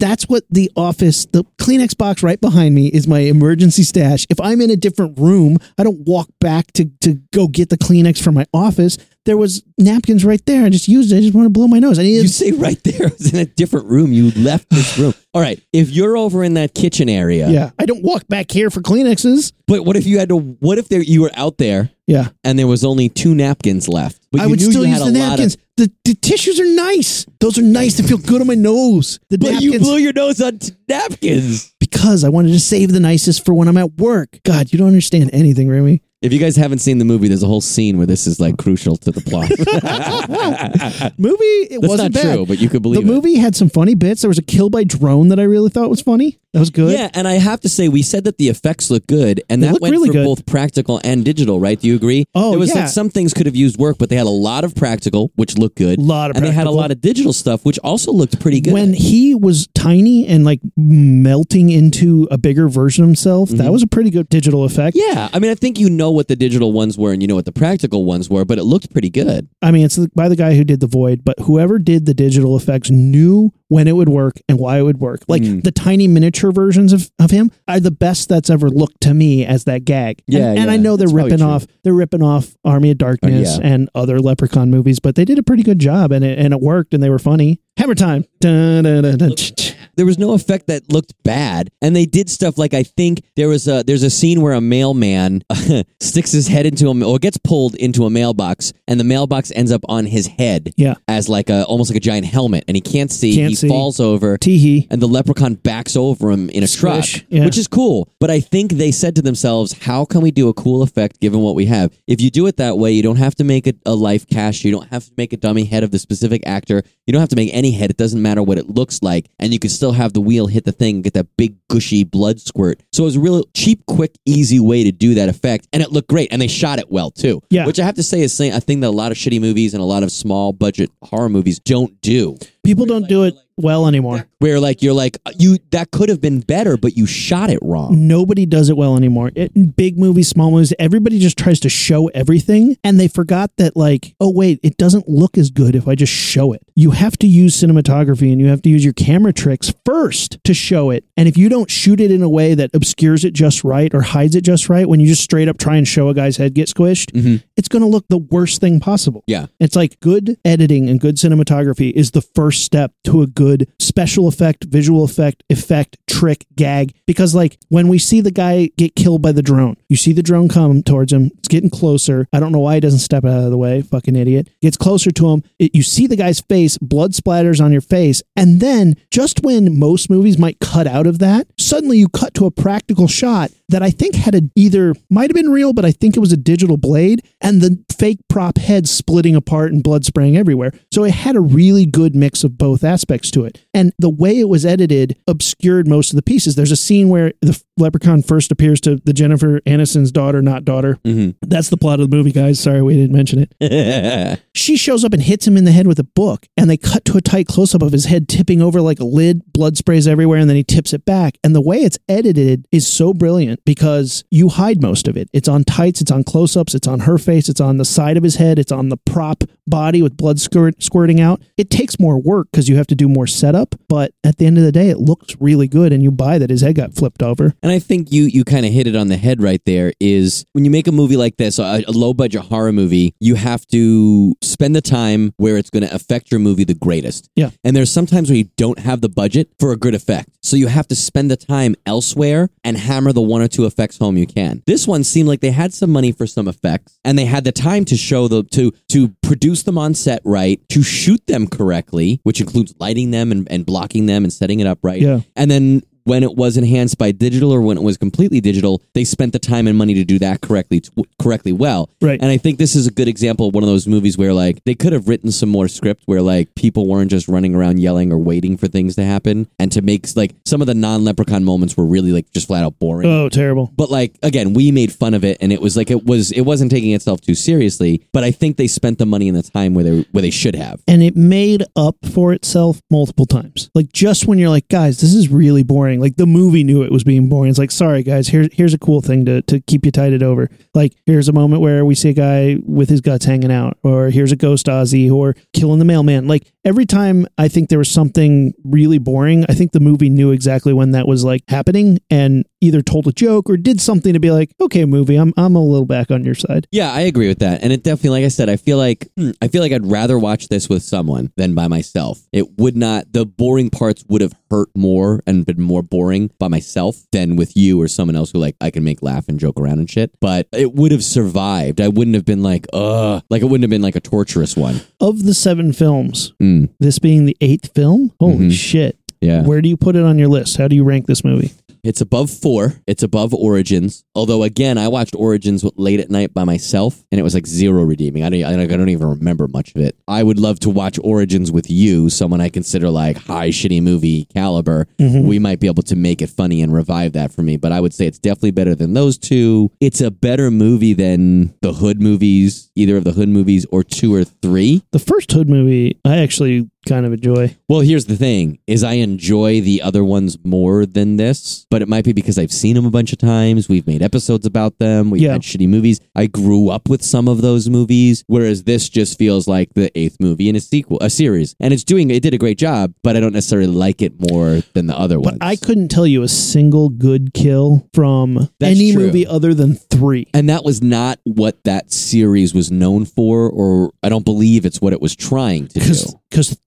[0.01, 4.25] That's what the office, the Kleenex box right behind me is my emergency stash.
[4.31, 7.77] If I'm in a different room, I don't walk back to, to go get the
[7.77, 8.97] Kleenex from my office.
[9.25, 10.65] There was napkins right there.
[10.65, 11.17] I just used it.
[11.17, 11.99] I just want to blow my nose.
[11.99, 14.11] I You needed say right there, I was in a different room.
[14.11, 15.13] You left this room.
[15.35, 15.61] All right.
[15.71, 17.69] If you're over in that kitchen area, yeah.
[17.77, 19.53] I don't walk back here for Kleenexes.
[19.67, 20.37] but what if you had to?
[20.37, 22.29] What if there you were out there Yeah.
[22.43, 24.27] and there was only two napkins left?
[24.31, 25.53] But I you would still you use the napkins.
[25.55, 27.25] Of, the, the tissues are nice.
[27.39, 27.97] Those are nice.
[27.97, 29.19] They feel good on my nose.
[29.29, 29.73] The but napkins.
[29.73, 31.73] you blew your nose on t- napkins.
[31.79, 34.39] because I wanted to save the nicest for when I'm at work.
[34.43, 36.01] God, you don't understand anything, Remy.
[36.21, 38.57] If you guys haven't seen the movie, there's a whole scene where this is like
[38.57, 39.49] crucial to the plot.
[41.17, 42.35] Movie, it That's wasn't not bad.
[42.35, 43.07] true, but you could The believe it.
[43.07, 44.21] The movie had some funny bits.
[44.21, 46.39] There was a kill by drone that I really thought was funny.
[46.53, 46.91] That was good.
[46.97, 49.67] Yeah, and I have to say, we said that the effects look good, and They
[49.67, 50.25] that look went really for good.
[50.25, 51.79] both practical and digital, right?
[51.79, 52.25] Do you agree?
[52.35, 52.81] Oh, it was yeah.
[52.81, 55.57] like some things could have used work, but they had a lot of practical, which
[55.57, 55.97] looked good.
[55.97, 56.75] Lot of and they had a practical.
[56.75, 58.73] lot of digital stuff, which also looked pretty good.
[58.73, 63.81] When he was tiny and like melting into a bigger version of himself, that was
[63.83, 64.97] a pretty good digital effect.
[64.97, 65.17] Mm-hmm.
[65.17, 67.35] yeah, I mean, I think you know what the digital ones were, and you know
[67.35, 69.47] what the practical ones were, but it looked pretty good.
[69.61, 72.57] I mean, it's by the guy who did the void, but whoever did the digital
[72.57, 75.21] effects knew when it would work and why it would work.
[75.29, 75.63] Like Mm.
[75.63, 79.45] the tiny miniature versions of, of him are the best that's ever looked to me
[79.45, 80.21] as that gag.
[80.27, 83.57] Yeah, and, and I know they're that's ripping off they're ripping off Army of Darkness
[83.57, 83.67] yeah.
[83.67, 86.59] and other Leprechaun movies, but they did a pretty good job and it and it
[86.59, 87.61] worked and they were funny.
[87.77, 88.25] Hammer time.
[88.41, 89.70] Dun, dun, dun, dun, ch, ch.
[89.95, 93.47] There was no effect that looked bad, and they did stuff like I think there
[93.49, 95.43] was a there's a scene where a mailman
[95.99, 99.71] sticks his head into a or gets pulled into a mailbox, and the mailbox ends
[99.71, 100.95] up on his head Yeah.
[101.07, 103.35] as like a almost like a giant helmet, and he can't see.
[103.35, 103.67] Can't he see.
[103.67, 104.37] falls over.
[104.37, 104.87] Teehee.
[104.89, 107.45] and the leprechaun backs over him in a Squish, truck, yeah.
[107.45, 108.07] which is cool.
[108.19, 111.39] But I think they said to themselves, "How can we do a cool effect given
[111.41, 111.91] what we have?
[112.07, 114.63] If you do it that way, you don't have to make a, a life cast.
[114.63, 116.83] You don't have to make a dummy head of the specific actor.
[117.05, 117.89] You don't have to make any head.
[117.89, 120.63] It doesn't matter what it looks like, and you can still have the wheel hit
[120.63, 122.83] the thing and get that big gushy blood squirt.
[122.93, 125.91] So it was a real cheap, quick, easy way to do that effect, and it
[125.91, 126.31] looked great.
[126.31, 127.41] And they shot it well too.
[127.49, 127.65] Yeah.
[127.65, 129.73] which I have to say is saying a thing that a lot of shitty movies
[129.73, 133.87] and a lot of small budget horror movies don't do People don't do it well
[133.87, 134.27] anymore.
[134.39, 137.59] where like you're like uh, you that could have been better but you shot it
[137.61, 139.31] wrong Nobody does it well anymore.
[139.35, 142.77] It, big movies, small movies, everybody just tries to show everything.
[142.83, 146.11] And they forgot that, like, oh, wait, it doesn't look as good if I just
[146.13, 146.61] show it.
[146.75, 150.53] You have to use cinematography and you have to use your camera tricks first to
[150.53, 151.05] show it.
[151.21, 154.01] And if you don't shoot it in a way that obscures it just right or
[154.01, 156.55] hides it just right, when you just straight up try and show a guy's head
[156.55, 157.35] get squished, mm-hmm.
[157.55, 159.23] it's going to look the worst thing possible.
[159.27, 163.69] yeah It's like good editing and good cinematography is the first step to a good
[163.77, 166.95] special effect, visual effect, effect, trick, gag.
[167.05, 170.23] Because, like, when we see the guy get killed by the drone, you see the
[170.23, 172.27] drone come towards him, it's getting closer.
[172.33, 174.49] I don't know why he doesn't step out of the way, fucking idiot.
[174.63, 178.23] Gets closer to him, it, you see the guy's face, blood splatters on your face.
[178.35, 182.45] And then, just when most movies might cut out of that, suddenly you cut to
[182.47, 185.91] a practical shot that I think had a either might have been real, but I
[185.91, 190.03] think it was a digital blade, and the fake prop head splitting apart and blood
[190.03, 190.71] spraying everywhere.
[190.91, 193.63] So it had a really good mix of both aspects to it.
[193.75, 196.55] And the way it was edited obscured most of the pieces.
[196.55, 200.97] There's a scene where the leprechaun first appears to the Jennifer Aniston's daughter, not daughter.
[201.05, 201.37] Mm-hmm.
[201.47, 202.59] That's the plot of the movie, guys.
[202.59, 204.39] Sorry we didn't mention it.
[204.53, 207.05] She shows up and hits him in the head with a book, and they cut
[207.05, 210.07] to a tight close up of his head tipping over like a lid, blood sprays
[210.07, 211.37] everywhere, and then he tips it back.
[211.43, 215.29] And the way it's edited is so brilliant because you hide most of it.
[215.31, 218.17] It's on tights, it's on close ups, it's on her face, it's on the side
[218.17, 221.41] of his head, it's on the prop body with blood squirt, squirting out.
[221.57, 224.57] It takes more work because you have to do more setup, but at the end
[224.57, 227.21] of the day, it looks really good, and you buy that his head got flipped
[227.23, 227.53] over.
[227.63, 230.45] and i think you you kind of hit it on the head right there is
[230.53, 233.65] when you make a movie like this a, a low budget horror movie you have
[233.67, 237.49] to spend the time where it's going to affect your movie the greatest Yeah.
[237.63, 240.67] and there's sometimes where you don't have the budget for a good effect So you
[240.67, 244.27] have to spend the time elsewhere and hammer the one or two effects home you
[244.27, 244.63] can.
[244.65, 247.51] This one seemed like they had some money for some effects and they had the
[247.51, 252.19] time to show the to to produce them on set right, to shoot them correctly,
[252.23, 255.01] which includes lighting them and, and blocking them and setting it up right.
[255.01, 255.21] Yeah.
[255.35, 259.03] And then when it was enhanced by digital or when it was completely digital, they
[259.03, 260.81] spent the time and money to do that correctly
[261.21, 261.89] correctly well.
[262.01, 262.21] Right.
[262.21, 264.63] And I think this is a good example of one of those movies where like
[264.65, 268.11] they could have written some more script where like people weren't just running around yelling
[268.11, 271.77] or waiting for things to happen and to make like some of the non-leprechaun moments
[271.77, 273.07] were really like just flat out boring.
[273.09, 273.71] Oh, terrible.
[273.75, 276.41] But like again, we made fun of it, and it was like it was it
[276.41, 278.07] wasn't taking itself too seriously.
[278.13, 280.55] But I think they spent the money and the time where they where they should
[280.55, 280.81] have.
[280.87, 283.69] and it made up for itself multiple times.
[283.75, 285.90] Like just when you're like, guys, this is really boring.
[285.99, 287.49] Like the movie knew it was being boring.
[287.49, 290.49] It's like, sorry guys, here's here's a cool thing to to keep you tided over.
[290.73, 294.09] Like here's a moment where we see a guy with his guts hanging out, or
[294.09, 296.27] here's a ghost Ozzy, or killing the mailman.
[296.27, 300.31] Like every time I think there was something really boring, I think the movie knew
[300.31, 304.19] exactly when that was like happening and either told a joke or did something to
[304.19, 306.67] be like, okay, movie, I'm I'm a little back on your side.
[306.71, 309.31] Yeah, I agree with that, and it definitely, like I said, I feel like hmm,
[309.41, 312.19] I feel like I'd rather watch this with someone than by myself.
[312.31, 313.11] It would not.
[313.11, 317.55] The boring parts would have hurt more and been more boring by myself than with
[317.55, 320.11] you or someone else who like I can make laugh and joke around and shit.
[320.19, 321.79] But it would have survived.
[321.81, 324.81] I wouldn't have been like, ugh, like it wouldn't have been like a torturous one.
[324.99, 328.51] Of the seven films, Mm, this being the eighth film, holy Mhm.
[328.51, 328.97] shit.
[329.21, 329.43] yeah.
[329.43, 330.57] Where do you put it on your list?
[330.57, 331.51] How do you rank this movie?
[331.83, 332.73] It's above four.
[332.87, 334.03] It's above Origins.
[334.15, 337.83] Although again, I watched Origins late at night by myself, and it was like zero
[337.83, 338.23] redeeming.
[338.23, 339.95] I don't, I don't even remember much of it.
[340.07, 344.25] I would love to watch Origins with you, someone I consider like high shitty movie
[344.25, 344.87] caliber.
[344.99, 345.27] Mm-hmm.
[345.27, 347.57] We might be able to make it funny and revive that for me.
[347.57, 349.71] But I would say it's definitely better than those two.
[349.79, 354.13] It's a better movie than the Hood movies, either of the Hood movies or two
[354.13, 354.83] or three.
[354.91, 357.55] The first Hood movie, I actually kind of a joy.
[357.69, 361.87] Well, here's the thing: is I enjoy the other ones more than this, but it
[361.87, 363.69] might be because I've seen them a bunch of times.
[363.69, 365.09] We've made episodes about them.
[365.09, 365.33] We've Yeah.
[365.33, 365.99] had shitty movies.
[366.15, 370.17] I grew up with some of those movies, whereas this just feels like the eighth
[370.19, 372.09] movie in a sequel, a series, and it's doing.
[372.09, 375.17] It did a great job, but I don't necessarily like it more than the other
[375.17, 375.37] But ones.
[375.41, 379.05] I couldn't tell you a single good kill from That's any true.
[379.07, 380.27] movie other than three.
[380.33, 384.81] and that was not what that series was known for, or I don't believe it's
[384.81, 385.79] what it was trying to do.
[385.79, 386.15] Because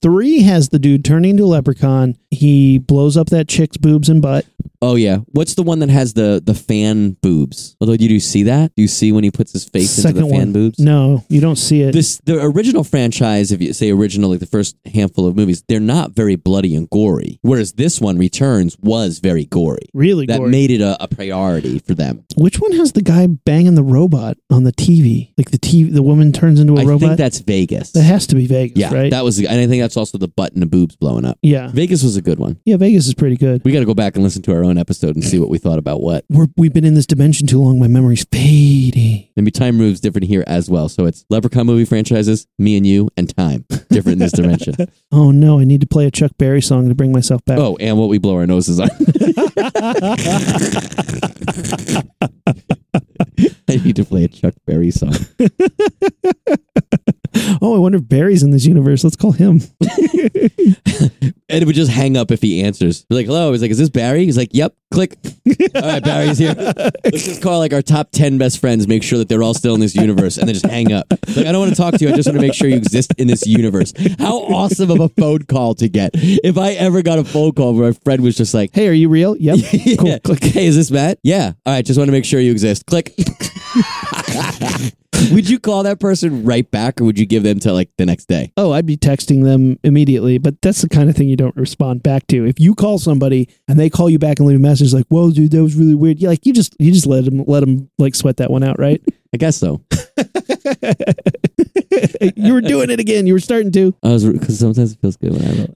[0.03, 2.17] three has the dude turning into a leprechaun.
[2.31, 4.47] He blows up that chick's boobs and butt.
[4.83, 7.77] Oh yeah, what's the one that has the the fan boobs?
[7.81, 8.75] Although, do you see that?
[8.77, 10.53] Do you see when he puts his face Second into the fan one.
[10.53, 10.79] boobs?
[10.79, 11.93] No, you don't see it.
[11.93, 15.81] This the original franchise, if you say original, like the first handful of movies, they're
[15.81, 17.39] not very bloody and gory.
[17.43, 19.87] Whereas this one, Returns, was very gory.
[19.95, 20.51] really That gory.
[20.51, 22.25] made it a, a priority for them.
[22.37, 25.33] Which one has the guy banging the robot on the TV?
[25.39, 27.05] Like the TV, the woman turns into a I robot.
[27.05, 27.93] I think that's Vegas.
[27.93, 29.11] that has to be Vegas, yeah, right?
[29.11, 31.39] that was, and I think that's also the butt and the boobs blowing up.
[31.43, 32.61] yeah, Vegas was a good one.
[32.65, 32.77] yeah.
[32.77, 33.63] Vegas is pretty good.
[33.65, 35.59] We got to go back and listen to our own episode and see what we
[35.59, 36.25] thought about what.
[36.29, 37.79] We're, we've been in this dimension too long.
[37.79, 39.29] My memory's fading.
[39.37, 40.89] Maybe time moves different here as well.
[40.89, 44.75] So it's Leprechaun movie franchises, me and you, and time different in this dimension.
[45.13, 47.59] Oh no, I need to play a Chuck Berry song to bring myself back.
[47.59, 48.89] Oh, and what we blow our noses on.
[53.69, 55.15] I need to play a Chuck Berry song.
[57.65, 59.05] Oh, I wonder if Barry's in this universe.
[59.05, 59.63] Let's call him.
[61.47, 63.05] And it would just hang up if he answers.
[63.05, 63.53] Be like, hello.
[63.53, 64.25] He's like, is this Barry?
[64.25, 64.75] He's like, yep.
[64.91, 65.17] Click.
[65.77, 66.55] All right, Barry's here.
[66.57, 69.75] Let's just call like our top 10 best friends, make sure that they're all still
[69.75, 71.07] in this universe, and then just hang up.
[71.11, 72.11] Like, I don't want to talk to you.
[72.11, 73.93] I just want to make sure you exist in this universe.
[74.19, 76.11] How awesome of a phone call to get.
[76.15, 78.93] If I ever got a phone call where a friend was just like, Hey, are
[78.93, 79.37] you real?
[79.37, 79.59] Yep.
[79.99, 80.19] Cool.
[80.21, 80.43] Click.
[80.43, 81.19] Hey, is this Matt?
[81.23, 81.53] Yeah.
[81.67, 81.85] All right.
[81.85, 82.87] Just want to make sure you exist.
[82.87, 83.15] Click.
[85.33, 88.07] Would you call that person right back, or would you give them to like the
[88.07, 88.53] next day?
[88.57, 92.03] Oh, I'd be texting them immediately, but that's the kind of thing you don't respond
[92.03, 92.45] back to.
[92.47, 95.31] If you call somebody and they call you back and leave a message like, "Whoa,
[95.31, 97.91] dude, that was really weird," you like you just you just let them let them
[97.99, 99.03] like sweat that one out, right?
[99.35, 99.83] I guess so.
[102.37, 103.27] you were doing it again.
[103.27, 103.95] You were starting to.
[104.03, 105.69] I was because sometimes it feels good when I.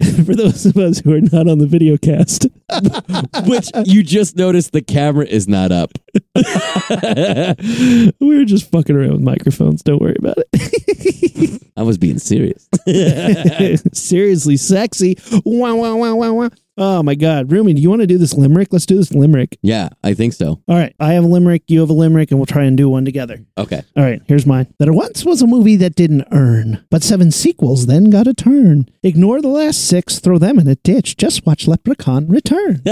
[0.24, 2.46] For those of us who are not on the video cast,
[3.46, 5.92] Which you just noticed the camera is not up.
[8.20, 9.82] we were just fucking around with microphones.
[9.82, 11.62] Don't worry about it.
[11.76, 12.68] I was being serious.
[13.92, 15.18] Seriously, sexy.
[15.44, 16.50] Wow, wow, wow, wow, wow.
[16.82, 18.68] Oh my God, Rumi, do you want to do this limerick?
[18.72, 19.58] Let's do this limerick.
[19.60, 20.62] yeah, I think so.
[20.66, 22.88] All right, I have a limerick, you have a limerick, and we'll try and do
[22.88, 23.44] one together.
[23.58, 23.82] Okay.
[23.98, 24.66] All right, here's mine.
[24.78, 28.88] There once was a movie that didn't earn, but seven sequels then got a turn.
[29.02, 31.18] Ignore the last six, throw them in a ditch.
[31.18, 32.80] Just watch Leprechaun return.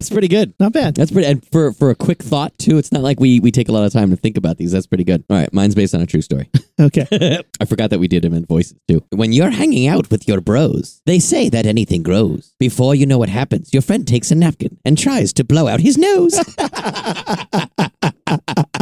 [0.00, 0.54] It's pretty good.
[0.60, 0.94] Not bad.
[0.94, 2.78] That's pretty, and for for a quick thought too.
[2.78, 4.72] It's not like we we take a lot of time to think about these.
[4.72, 5.24] That's pretty good.
[5.30, 6.50] All right, mine's based on a true story.
[6.80, 7.06] Okay.
[7.60, 9.00] I forgot that we did them in voices too.
[9.10, 12.52] When you're hanging out with your bros, they say that anything grows.
[12.58, 15.78] Before you know what happens, your friend takes a napkin and tries to blow out
[15.78, 16.34] his nose.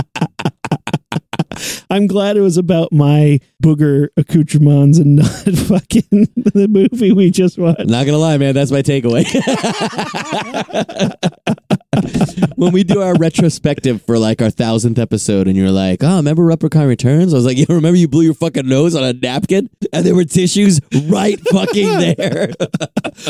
[1.93, 7.59] I'm glad it was about my booger accoutrements and not fucking the movie we just
[7.59, 7.85] watched.
[7.85, 9.27] Not gonna lie, man, that's my takeaway.
[12.57, 16.45] when we do our retrospective for like our thousandth episode, and you're like, "Oh, remember
[16.45, 19.69] Leprechaun Returns?" I was like, "Yeah, remember you blew your fucking nose on a napkin,
[19.93, 22.53] and there were tissues right fucking there."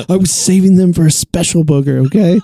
[0.09, 2.41] I was saving them for a special booger, okay?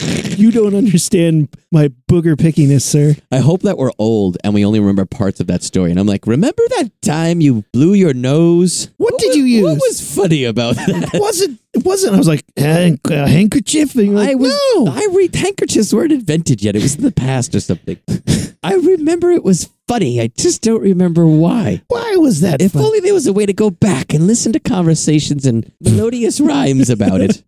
[0.00, 3.14] You don't understand my booger pickiness, sir.
[3.30, 5.90] I hope that we're old and we only remember parts of that story.
[5.90, 8.90] And I'm like, remember that time you blew your nose?
[8.96, 9.64] What did you use?
[9.64, 11.10] What was funny about that?
[11.14, 11.60] It wasn't.
[11.74, 12.14] It wasn't.
[12.14, 13.94] I was like, "Hand- a handkerchief.
[13.94, 14.52] And you're like, I was.
[14.76, 14.88] no.
[14.88, 16.76] I read handkerchiefs weren't invented yet.
[16.76, 17.96] It was in the past or something.
[18.62, 20.20] I remember it was funny.
[20.20, 21.82] I just don't remember why.
[21.88, 22.60] Why was that?
[22.60, 26.40] If only there was a way to go back and listen to conversations and melodious
[26.40, 27.42] rhymes about it.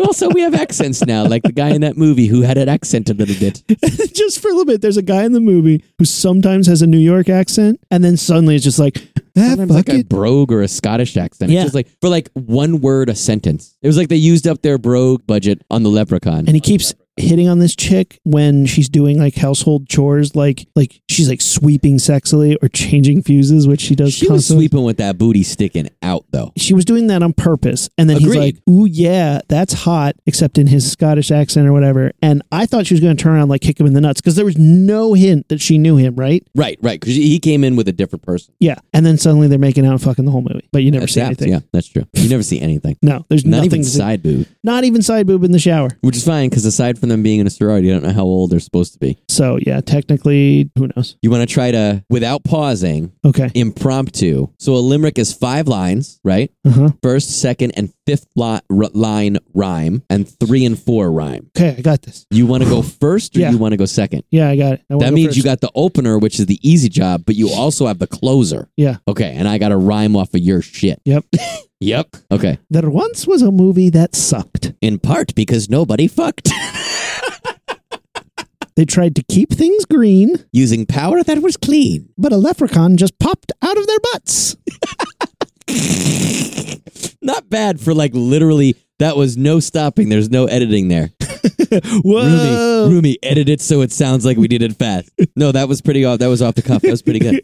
[0.00, 3.08] Also, we have accents now, like the guy in that movie who had an accent
[3.10, 3.62] a little bit.
[4.14, 6.86] just for a little bit, there's a guy in the movie who sometimes has a
[6.86, 8.96] New York accent, and then suddenly it's just like,
[9.36, 11.50] ah, Sometimes like a brogue or a Scottish accent.
[11.50, 11.60] Yeah.
[11.60, 13.76] It's just like for like one word a sentence.
[13.82, 16.40] It was like they used up their brogue budget on the leprechaun.
[16.40, 21.00] and he keeps hitting on this chick when she's doing like household chores, like like
[21.08, 24.12] she's like sweeping sexily or changing fuses, which she does.
[24.12, 24.66] she was constantly.
[24.66, 26.52] sweeping with that booty sticking out though.
[26.56, 28.38] She was doing that on purpose, and then he's Agreed.
[28.40, 32.12] like, "Ooh, yeah, that's hot," except in his Scottish accent or whatever.
[32.22, 34.20] And I thought she was going to turn around like kick him in the nuts
[34.20, 36.46] because there was no hint that she knew him, right?
[36.54, 37.00] Right, right.
[37.00, 38.54] Because he came in with a different person.
[38.60, 41.02] Yeah, and then suddenly they're making out and fucking the whole movie, but you never
[41.02, 41.50] That's see anything.
[41.50, 42.04] Yeah, that's true.
[42.14, 42.96] You never see anything.
[43.02, 43.66] No, there's Not nothing.
[43.66, 45.90] even side boob, Not even side boob in the shower.
[46.00, 48.22] which is fine because aside from them being in a sorority, I don't know how
[48.24, 49.18] old they're supposed to be.
[49.28, 51.16] So yeah, technically, who knows?
[51.22, 53.50] You want to try to, without pausing, Okay.
[53.54, 54.48] impromptu.
[54.58, 56.50] So a limerick is five lines, right?
[56.64, 56.88] Uh huh.
[57.02, 61.50] First, second, and fifth li- r- line rhyme, and three and four rhyme.
[61.56, 62.26] Okay, I got this.
[62.30, 63.50] You want to go first, or Yeah.
[63.50, 64.24] you want to go second?
[64.30, 64.82] Yeah, I got it.
[64.90, 65.36] I That means first.
[65.38, 68.68] you got the opener, which is the easy job, but you also have the closer.
[68.76, 68.96] Yeah.
[69.08, 71.00] Okay, and I got to rhyme off of your shit.
[71.04, 71.24] Yep.
[71.80, 72.16] Yep.
[72.30, 72.58] Okay.
[72.68, 74.72] there once was a movie that sucked.
[74.80, 76.50] In part because nobody fucked.
[78.76, 82.08] They tried to keep things green, Using power that was clean.
[82.16, 84.56] but a leprechaun just popped out of their butts.
[87.20, 90.08] Not bad for like literally, that was no stopping.
[90.08, 91.10] There's no editing there.
[92.02, 92.84] Whoa.
[92.86, 95.10] Rumi, Rumi, edit it so it sounds like we did it fast.
[95.36, 96.18] No, that was pretty off.
[96.18, 96.82] That was off the cuff.
[96.82, 97.34] That was pretty good.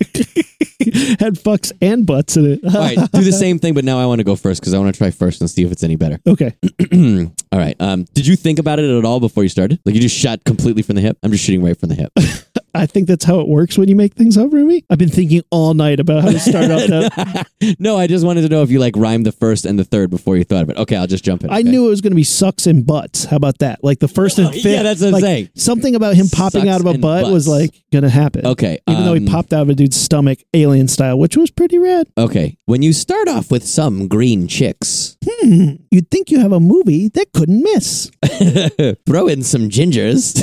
[1.21, 2.61] Had fucks and butts in it.
[2.65, 4.79] All right, do the same thing, but now I want to go first because I
[4.79, 6.19] want to try first and see if it's any better.
[6.27, 6.55] okay.
[7.53, 7.77] all right.
[7.81, 9.81] Um, did you think about it at all before you started?
[9.85, 11.19] Like you just shot completely from the hip?
[11.23, 12.13] I'm just shooting right from the hip.
[12.77, 14.85] I think that's how it works when you make things up, Rumi.
[14.91, 17.47] I've been thinking all night about how to start off that.
[17.79, 20.11] no, I just wanted to know if you like rhymed the first and the third
[20.11, 20.77] before you thought of it.
[20.77, 21.51] Okay, I'll just jump in.
[21.51, 21.62] I okay?
[21.71, 23.25] knew it was going to be sucks and butts.
[23.25, 23.83] How about that?
[23.83, 24.65] Like the first and fifth.
[24.65, 25.51] yeah, that's what I'm saying.
[25.55, 28.47] Something about him popping Sucks out of a and butt was like going to happen.
[28.47, 28.79] Okay.
[28.89, 31.79] Even though he um, popped out of a dude's stomach, alien style, which was pretty
[31.79, 32.09] rad.
[32.19, 32.57] Okay.
[32.67, 35.73] When you start off with some green chicks, Hmm.
[35.91, 38.11] You'd think you have a movie that couldn't miss.
[39.07, 40.43] throw in some gingers.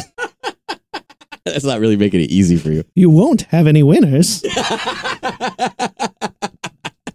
[1.46, 2.84] That's not really making it easy for you.
[2.96, 4.44] You won't have any winners.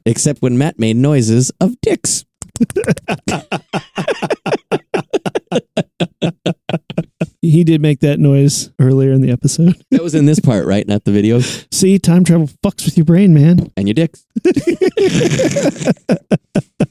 [0.05, 2.25] Except when Matt made noises of dicks.
[7.41, 9.83] he did make that noise earlier in the episode.
[9.91, 10.87] That was in this part, right?
[10.87, 11.41] Not the video.
[11.41, 13.73] See, time travel fucks with your brain, man.
[13.77, 14.27] And your dicks.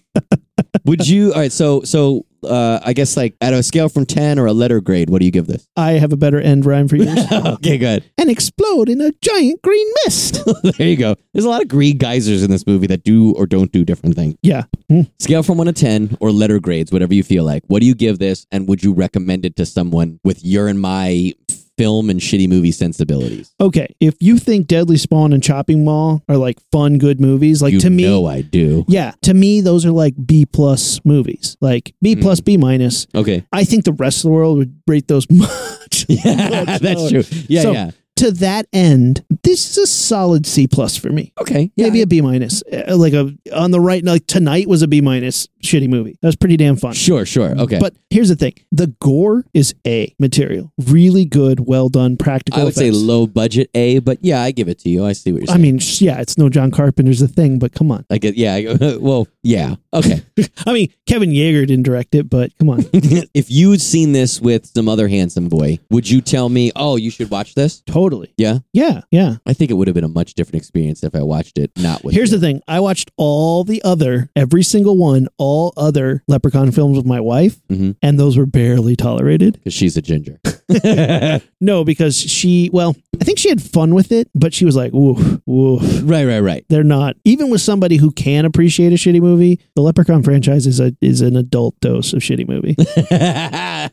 [0.87, 4.39] Would you all right, so so uh I guess like at a scale from ten
[4.39, 5.67] or a letter grade, what do you give this?
[5.75, 7.07] I have a better end rhyme for you.
[7.31, 8.03] okay, good.
[8.17, 10.39] and explode in a giant green mist.
[10.77, 11.15] there you go.
[11.33, 14.15] There's a lot of green geysers in this movie that do or don't do different
[14.15, 14.35] things.
[14.41, 14.63] yeah.
[14.89, 15.01] Hmm.
[15.19, 17.63] Scale from one to ten or letter grades, whatever you feel like.
[17.67, 20.79] What do you give this, and would you recommend it to someone with your and
[20.79, 21.33] my
[21.77, 23.53] film and shitty movie sensibilities?
[23.61, 23.93] Okay.
[23.99, 27.79] If you think Deadly Spawn and Chopping Mall are like fun, good movies, like you
[27.81, 28.83] to me, know I do.
[28.87, 32.21] yeah, to me, those are like B plus movies, like B Hmm.
[32.21, 33.07] plus, B minus.
[33.15, 33.45] Okay.
[33.51, 36.05] I think the rest of the world would rate those much.
[36.09, 37.09] Yeah, much that's lower.
[37.09, 37.23] true.
[37.47, 37.91] Yeah, So, yeah.
[38.17, 41.31] To that end, This is a solid C plus for me.
[41.39, 41.71] Okay.
[41.77, 42.63] Maybe a B minus.
[42.63, 46.17] Uh, Like a on the right, like tonight was a B minus shitty movie.
[46.21, 46.93] That was pretty damn fun.
[46.93, 47.57] Sure, sure.
[47.59, 47.77] Okay.
[47.79, 52.59] But here's the thing: the gore is A material, really good, well done, practical.
[52.61, 55.05] I would say low budget A, but yeah, I give it to you.
[55.05, 55.59] I see what you're saying.
[55.59, 58.05] I mean, yeah, it's no John Carpenter's a thing, but come on.
[58.09, 58.55] I get, yeah.
[58.55, 59.75] I- well, yeah.
[59.93, 60.21] Okay.
[60.65, 64.65] I mean, Kevin Yagher didn't direct it, but come on, if you'd seen this with
[64.65, 67.81] some other handsome boy, would you tell me, oh, you should watch this?
[67.85, 68.06] totally.
[68.37, 68.59] Yeah.
[68.73, 69.35] Yeah, yeah.
[69.45, 72.03] I think it would have been a much different experience if I watched it not
[72.03, 72.37] with Here's you.
[72.37, 77.05] the thing: I watched all the other, every single one, all other Leprechaun films with
[77.05, 77.95] my wife, Mhm.
[78.01, 79.53] and those were barely tolerated.
[79.53, 80.39] because she's a ginger.
[81.59, 84.93] No, because she, well, I think she had fun with it, but she was like,
[84.93, 86.65] "Ooh, ooh." right, right, right.
[86.69, 89.59] They're not even with somebody who can appreciate a shitty movie.
[89.75, 92.75] The Leprechaun franchise is a is an adult dose of shitty movie.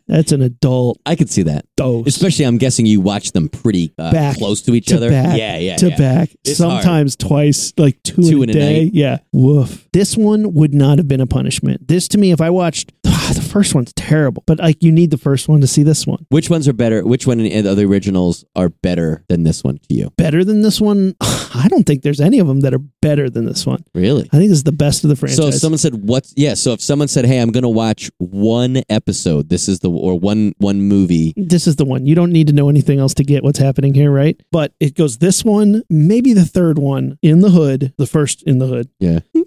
[0.08, 1.64] That's an adult I could see that.
[1.76, 2.06] dose.
[2.06, 5.10] Especially, I'm guessing you watch them pretty uh, Uh, back close to each to other.
[5.10, 5.96] back, yeah, yeah, to yeah.
[5.96, 8.82] back, It's sometimes twice, like two, Two in a in a day.
[8.84, 8.94] night.
[8.94, 9.88] Yeah, woof.
[9.92, 11.88] This one would not have been a punishment.
[11.88, 15.18] This to me, if I watched the first one's terrible, but like you need the
[15.18, 16.26] first one to see this one.
[16.30, 17.04] Which ones are better?
[17.04, 20.10] Which one in the other originals are better than this one to you?
[20.16, 21.14] Better than this one?
[21.20, 23.84] I don't think there's any of them that are better than this one.
[23.94, 24.28] Really?
[24.32, 25.36] I think this is the best of the franchise.
[25.36, 28.10] So if someone said what's yeah, so if someone said, "Hey, I'm going to watch
[28.18, 29.48] one episode.
[29.48, 32.06] This is the or one one movie." this is the one.
[32.06, 34.40] You don't need to know anything else to get what's happening here, right?
[34.50, 38.58] But it goes this one, maybe the third one in the hood, the first in
[38.58, 39.20] the hood, Yeah.
[39.34, 39.42] Hmm.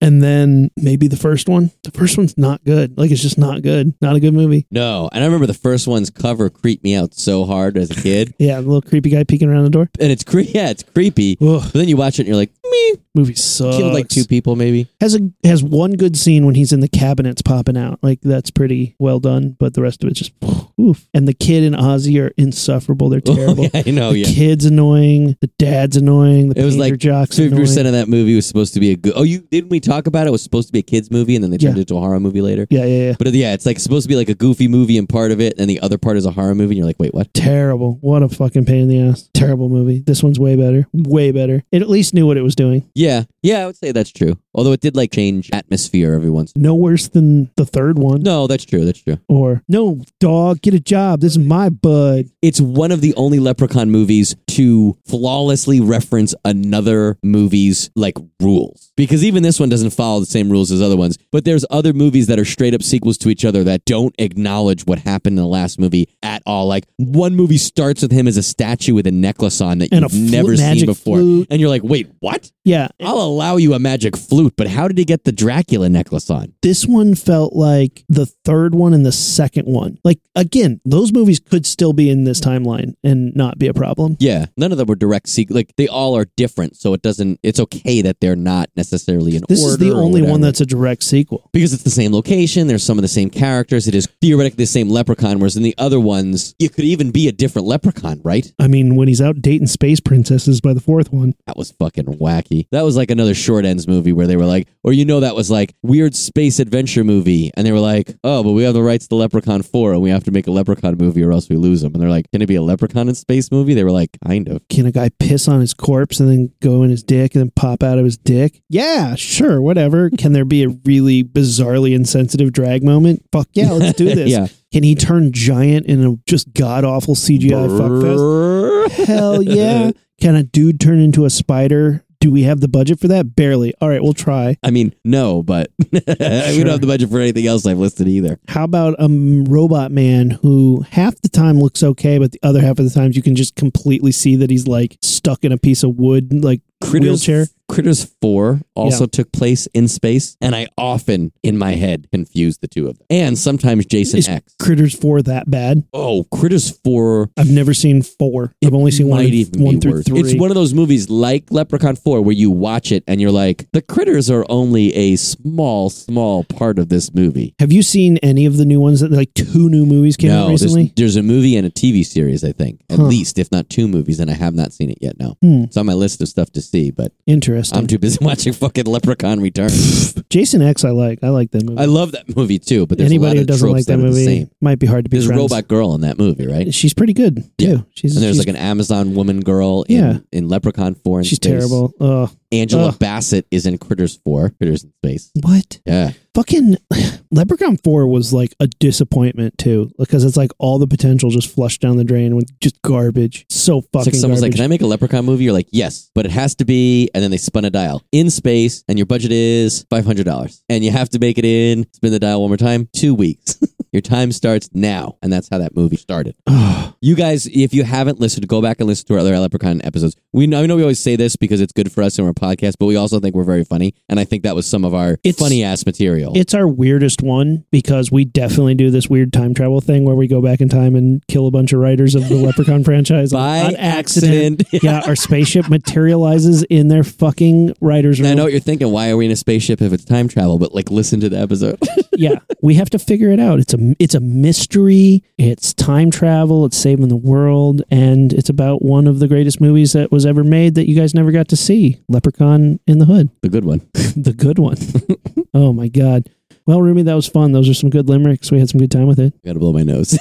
[0.00, 1.70] And then maybe the first one.
[1.84, 2.96] The first one's not good.
[2.98, 3.94] Like it's just not good.
[4.00, 4.66] Not a good movie.
[4.70, 7.94] No, and I remember the first one's cover creeped me out so hard as a
[7.94, 9.88] kid, Yeah, the little creepy guy peeking around the door.
[10.00, 11.36] and it's cre- yeah, it's creepy.
[11.40, 13.76] Ugh, But then you watch it and you're like, me movie sucks.
[13.76, 14.86] killed like two people maybe.
[15.00, 17.98] Has a has one good scene when he's in the cabinets popping out.
[18.02, 19.56] Like that's pretty well done.
[19.58, 20.32] But the rest of it's just
[20.80, 21.08] oof.
[21.14, 23.08] And the kid and Ozzy are insufferable.
[23.08, 23.64] They're oh, terrible.
[23.64, 24.12] yeah, I know.
[24.12, 25.36] the Yeah, kid's annoying.
[25.40, 26.50] The dad's annoying.
[26.50, 27.62] The it was like jock's fifty annoying.
[27.62, 29.14] percent of that movie was supposed to be a good.
[29.16, 30.28] Oh, you didn't we talk about it?
[30.28, 31.80] It was supposed to be a kids movie, and then they turned Yeah.
[31.80, 32.66] it into a horror movie later.
[32.70, 33.14] Yeah, yeah, yeah.
[33.18, 35.40] But uh, yeah, it's like supposed to be like a goofy movie and part of
[35.40, 36.72] it, and the other part is a horror movie.
[36.74, 37.32] And you're like, wait, what?
[37.34, 37.98] Terrible.
[38.00, 39.28] What a fucking pain in the ass.
[39.34, 40.00] Terrible movie.
[40.00, 40.86] This one's way better.
[40.92, 41.62] Way better.
[41.72, 42.88] It at least knew what it was doing.
[42.94, 44.38] Yeah, yeah, I would say that's true.
[44.54, 46.52] Although it did like change atmosphere every once.
[46.56, 48.22] No worse than the third one.
[48.22, 48.84] No, that's true.
[48.84, 49.18] That's true.
[49.28, 51.20] Or, no, dog, get a job.
[51.20, 52.26] This is my bud.
[52.42, 58.92] It's one of the only Leprechaun movies to flawlessly reference another movie's like rules.
[58.96, 61.16] Because even this one doesn't follow the same rules as other ones.
[61.30, 64.84] But there's other movies that are straight up sequels to each other that don't acknowledge
[64.86, 66.66] what happened in the last movie at all.
[66.66, 70.02] Like one movie starts with him as a statue with a necklace on that And
[70.02, 71.18] you've flute- never seen before.
[71.18, 71.46] flute.
[71.50, 72.50] And you're like, wait, what?
[72.68, 72.88] Yeah.
[73.00, 76.52] I'll allow you a magic flute, but how did he get the Dracula necklace on?
[76.60, 79.98] This one felt like the third one and the second one.
[80.04, 84.18] Like, again, those movies could still be in this timeline and not be a problem.
[84.20, 85.56] Yeah, none of them were direct sequel.
[85.56, 87.40] Like they all are different, so it doesn't.
[87.42, 91.02] It's okay that they're not necessarily in This is the only one that's a direct
[91.04, 91.48] sequel.
[91.52, 92.66] because it's the same location.
[92.66, 93.88] There's some of the same characters.
[93.88, 95.38] It is theoretically the same leprechaun.
[95.38, 98.52] Whereas in the other ones, it could even be a different leprechaun, right?
[98.58, 101.34] I mean, when he's out dating space princesses by the fourth one.
[101.46, 102.57] That was fucking wacky.
[102.70, 105.36] That was like another short ends movie where they were like, or you know, that
[105.36, 108.82] was like weird space adventure movie, and they were like, oh, but we have the
[108.82, 111.56] rights to Leprechaun Four, and we have to make a Leprechaun movie, or else we
[111.56, 111.92] lose them.
[111.94, 113.74] And they're like, can it be a Leprechaun in space movie?
[113.74, 114.66] They were like, kind of.
[114.68, 117.52] Can a guy piss on his corpse and then go in his dick and then
[117.54, 118.60] pop out of his dick?
[118.68, 120.10] Yeah, sure, whatever.
[120.18, 123.24] Can there be a really bizarrely insensitive drag moment?
[123.32, 124.30] Fuck yeah, let's do this.
[124.30, 124.48] Yeah.
[124.72, 129.06] Can he turn giant in a just god awful CGI fuckfest?
[129.06, 129.92] Hell yeah.
[130.20, 132.04] Can a dude turn into a spider?
[132.20, 133.36] Do we have the budget for that?
[133.36, 133.74] Barely.
[133.80, 134.56] All right, we'll try.
[134.64, 138.40] I mean, no, but we don't have the budget for anything else I've listed either.
[138.48, 142.78] How about a robot man who half the time looks okay, but the other half
[142.78, 145.84] of the times you can just completely see that he's like stuck in a piece
[145.84, 147.46] of wood, like Critters, wheelchair?
[147.68, 149.08] Critters 4 also Yeah.
[149.12, 153.06] took place in space, and I often, in my head, confuse the two of them.
[153.10, 154.54] And sometimes Jason Is X.
[154.58, 155.84] Critters 4 that bad?
[155.92, 158.54] Oh, Critters 4 I've never seen 4.
[158.64, 160.04] I've only seen one, might and- even one be through worse.
[160.06, 160.20] 3.
[160.20, 163.66] It's one of those movies like Leprechaun 4 where you watch it and you're like,
[163.72, 167.54] the critters are only a small, small part of this movie.
[167.58, 170.44] Have you seen any of the new ones that like two new movies came out
[170.44, 170.92] no, there's, recently?
[170.96, 172.80] there's a movie and a TV series, I think.
[172.90, 173.04] At Huh.
[173.06, 175.36] least, if not two movies, and I have not seen it yet, no.
[175.42, 175.64] Hmm.
[175.64, 177.57] It's on my list of stuff to see, but Interesting.
[177.72, 180.14] I'm too busy watching fucking Leprechaun Returns.
[180.30, 181.18] Jason X I like.
[181.22, 181.80] I like that movie.
[181.80, 184.08] I love that movie too, but there's a Anybody who doesn't like that that the
[184.08, 184.50] movie same.
[184.60, 185.40] might be hard to be There's a friends.
[185.50, 186.72] robot girl in that movie, right?
[186.74, 187.68] She's pretty good Yeah.
[187.76, 187.86] too.
[187.94, 190.18] She's And there's she's, like an Amazon woman girl in, Yeah.
[190.32, 191.50] in Leprechaun 4 in she's space.
[191.50, 191.92] terrible.
[192.00, 192.30] Ugh.
[192.50, 192.98] Angela Ugh.
[192.98, 195.30] Bassett is in Critters 4, Critters in Space.
[195.42, 195.80] What?
[195.84, 196.12] Yeah.
[196.34, 196.76] Fucking
[197.30, 201.80] Leprechaun 4 was like a disappointment too because it's like all the potential just flushed
[201.80, 203.44] down the drain with just garbage.
[203.50, 204.56] So fucking It's like someone's like, garbage.
[204.58, 207.22] "Can I make a Leprechaun movie?" You're like, "Yes, but it has to be." And
[207.22, 210.84] then they spun a dial in space, and your budget is five hundred dollars, and
[210.84, 211.86] you have to make it in.
[211.92, 212.88] Spin the dial one more time.
[212.92, 213.58] Two weeks.
[213.92, 216.34] your time starts now, and that's how that movie started.
[217.00, 220.16] You guys, if you haven't listened, go back and listen to our other Leprechaun episodes.
[220.32, 222.32] We know, I know we always say this because it's good for us in we're
[222.32, 224.94] podcast, but we also think we're very funny, and I think that was some of
[224.94, 226.32] our It's- funny ass material.
[226.34, 230.26] It's our weirdest one because we definitely do this weird time travel thing where we
[230.26, 233.38] go back in time and kill a bunch of writers of the Leprechaun franchise on-
[233.38, 234.62] By on accident.
[234.62, 234.62] accident.
[234.82, 238.30] yeah, our spaceship materializes in their fucking writer's room.
[238.30, 238.90] I know what you're thinking.
[238.90, 240.58] Why are we in a spaceship if it's time travel?
[240.58, 241.78] But like, listen to the episode.
[242.16, 243.60] yeah, we have to figure it out.
[243.60, 245.22] It's a it's a mystery.
[245.36, 246.64] It's time travel.
[246.64, 250.44] It's saving the world, and it's about one of the greatest movies that was ever
[250.44, 251.98] made that you guys never got to see.
[252.08, 253.80] Leprechaun in the Hood, the good one.
[253.94, 254.76] the good one.
[255.54, 256.28] oh my god.
[256.66, 257.52] Well, Rumi, that was fun.
[257.52, 258.50] Those are some good limericks.
[258.50, 259.32] We had some good time with it.
[259.42, 260.18] Got to blow my nose.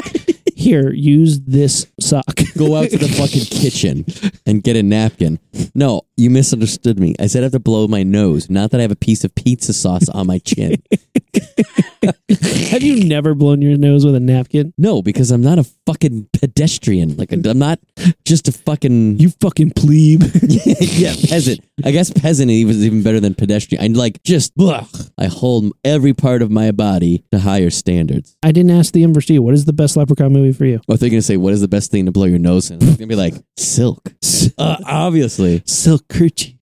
[0.54, 2.40] Here, use this sock.
[2.58, 4.04] Go out to the fucking kitchen
[4.44, 5.38] and get a napkin.
[5.74, 7.14] No, you misunderstood me.
[7.20, 9.34] I said I have to blow my nose, not that I have a piece of
[9.34, 10.82] pizza sauce on my chin.
[12.70, 14.72] have you never blown your nose with a napkin?
[14.78, 17.16] No, because I'm not a fucking pedestrian.
[17.16, 17.78] Like I'm not
[18.24, 20.22] just a fucking You fucking plebe.
[20.42, 21.60] yeah peasant.
[21.84, 23.82] I guess peasant was even better than pedestrian.
[23.82, 24.88] I like just ugh,
[25.18, 28.36] I hold every part of my body to higher standards.
[28.42, 29.42] I didn't ask the inverse to you.
[29.42, 30.80] What is the best Leprechaun movie for you?
[30.88, 32.96] If they're gonna say, "What is the best thing to blow your nose in?" It's
[32.96, 34.12] gonna be like silk,
[34.58, 35.62] uh, obviously.
[35.66, 36.05] Silk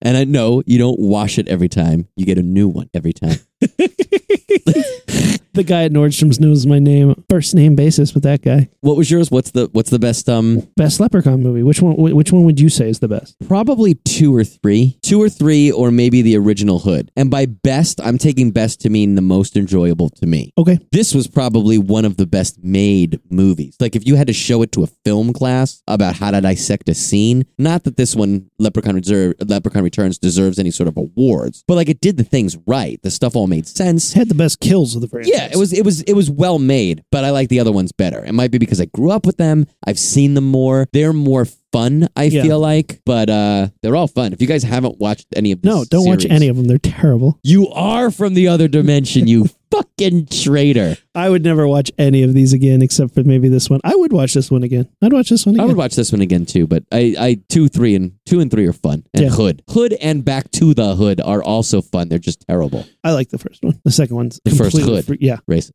[0.02, 3.12] And I know you don't wash it every time; you get a new one every
[3.12, 3.38] time.
[5.54, 8.68] The guy at Nordstrom's knows my name, first name basis with that guy.
[8.80, 9.30] What was yours?
[9.30, 10.28] What's the What's the best?
[10.28, 11.62] Um, Best Leprechaun movie.
[11.62, 11.94] Which one?
[11.96, 13.36] Which one would you say is the best?
[13.46, 17.10] probably two or three, two or three, or maybe the original Hood.
[17.16, 20.52] And by best, I'm taking best to mean the most enjoyable to me.
[20.58, 20.78] Okay.
[20.90, 23.76] This was probably one of the best made movies.
[23.78, 26.88] Like if you had to show it to a film class about how to dissect
[26.88, 31.62] a scene, not that this one Leprechaun Reserve, Leprechaun Returns deserves any sort of awards,
[31.68, 33.00] but like it did the things right.
[33.02, 34.14] The stuff all made sense.
[34.14, 35.32] Had the best kills of the franchise.
[35.32, 37.92] Yeah, it was it was it was well made, but I like the other ones
[37.92, 38.24] better.
[38.24, 39.66] It might be because I grew up with them.
[39.86, 40.86] I've seen them more.
[40.92, 42.42] They're more fun, I Yeah.
[42.42, 43.00] feel like.
[43.04, 44.32] But uh they're all fun.
[44.32, 46.66] If you guys haven't watched any of this No, don't watch series, any of them.
[46.66, 47.38] They're terrible.
[47.42, 49.46] You are from the other dimension, you
[49.76, 50.96] fucking traitor.
[51.14, 53.80] I would never watch any of these again except for maybe this one.
[53.84, 54.88] I would watch this one again.
[55.02, 55.64] I'd watch this one again.
[55.64, 58.50] I would watch this one again too, but I, I two, three, and two and
[58.50, 59.04] three are fun.
[59.14, 59.30] And Yeah.
[59.30, 62.08] Hood, Hood, and Back to the Hood are also fun.
[62.08, 62.86] They're just terrible.
[63.02, 63.80] I like the first one.
[63.84, 65.18] The second one's The first completely Hood.
[65.20, 65.72] yeah, Race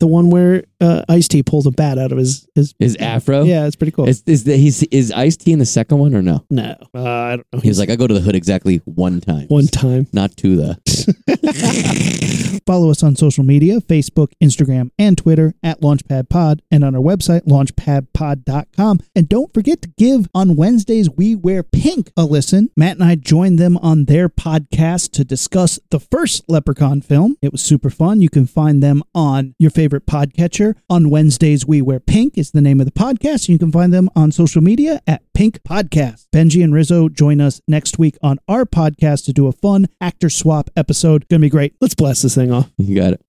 [0.00, 2.74] the one where uh, Ice T pulls a bat out of his his.
[2.78, 3.44] his afro.
[3.44, 4.08] Yeah, it's pretty cool.
[4.08, 6.44] Is is the, he's is Ice T in the second one or no?
[6.50, 7.60] no, uh, I don't know.
[7.60, 9.46] He was like, I go to the Hood exactly one time.
[9.48, 10.06] one time.
[10.12, 12.60] not to the.
[12.66, 17.00] Follow us on social media Facebook, Instagram, and Twitter at Launchpad Pod and on our
[17.00, 19.00] website, launchpadpod.com.
[19.16, 22.70] And don't forget to give on Wednesdays We Wear Pink a listen.
[22.76, 27.36] Matt and I joined them on their podcast to discuss the first Leprechaun film.
[27.40, 28.20] It was super fun.
[28.20, 30.67] You can find them on your favorite podcatcher.
[30.90, 33.48] On Wednesdays We Wear Pink is the name of the podcast.
[33.48, 36.26] You can find them on social media at Pink Podcast.
[36.34, 40.30] Benji and Rizzo join us next week on our podcast to do a fun actor
[40.30, 41.28] swap episode.
[41.28, 41.74] Gonna be great.
[41.80, 42.70] Let's blast this thing off.
[42.78, 43.20] You got it.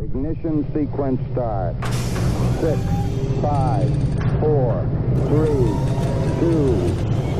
[0.00, 1.74] Ignition sequence start.
[2.60, 2.80] Six,
[3.40, 3.88] five,
[4.40, 4.86] four,
[5.28, 5.66] three,
[6.40, 6.72] two,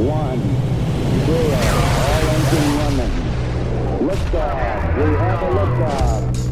[0.06, 0.40] one,
[1.26, 1.60] zero.
[2.00, 3.12] All engine running.
[4.08, 4.96] Liftoff.
[4.96, 6.49] We have a liftoff.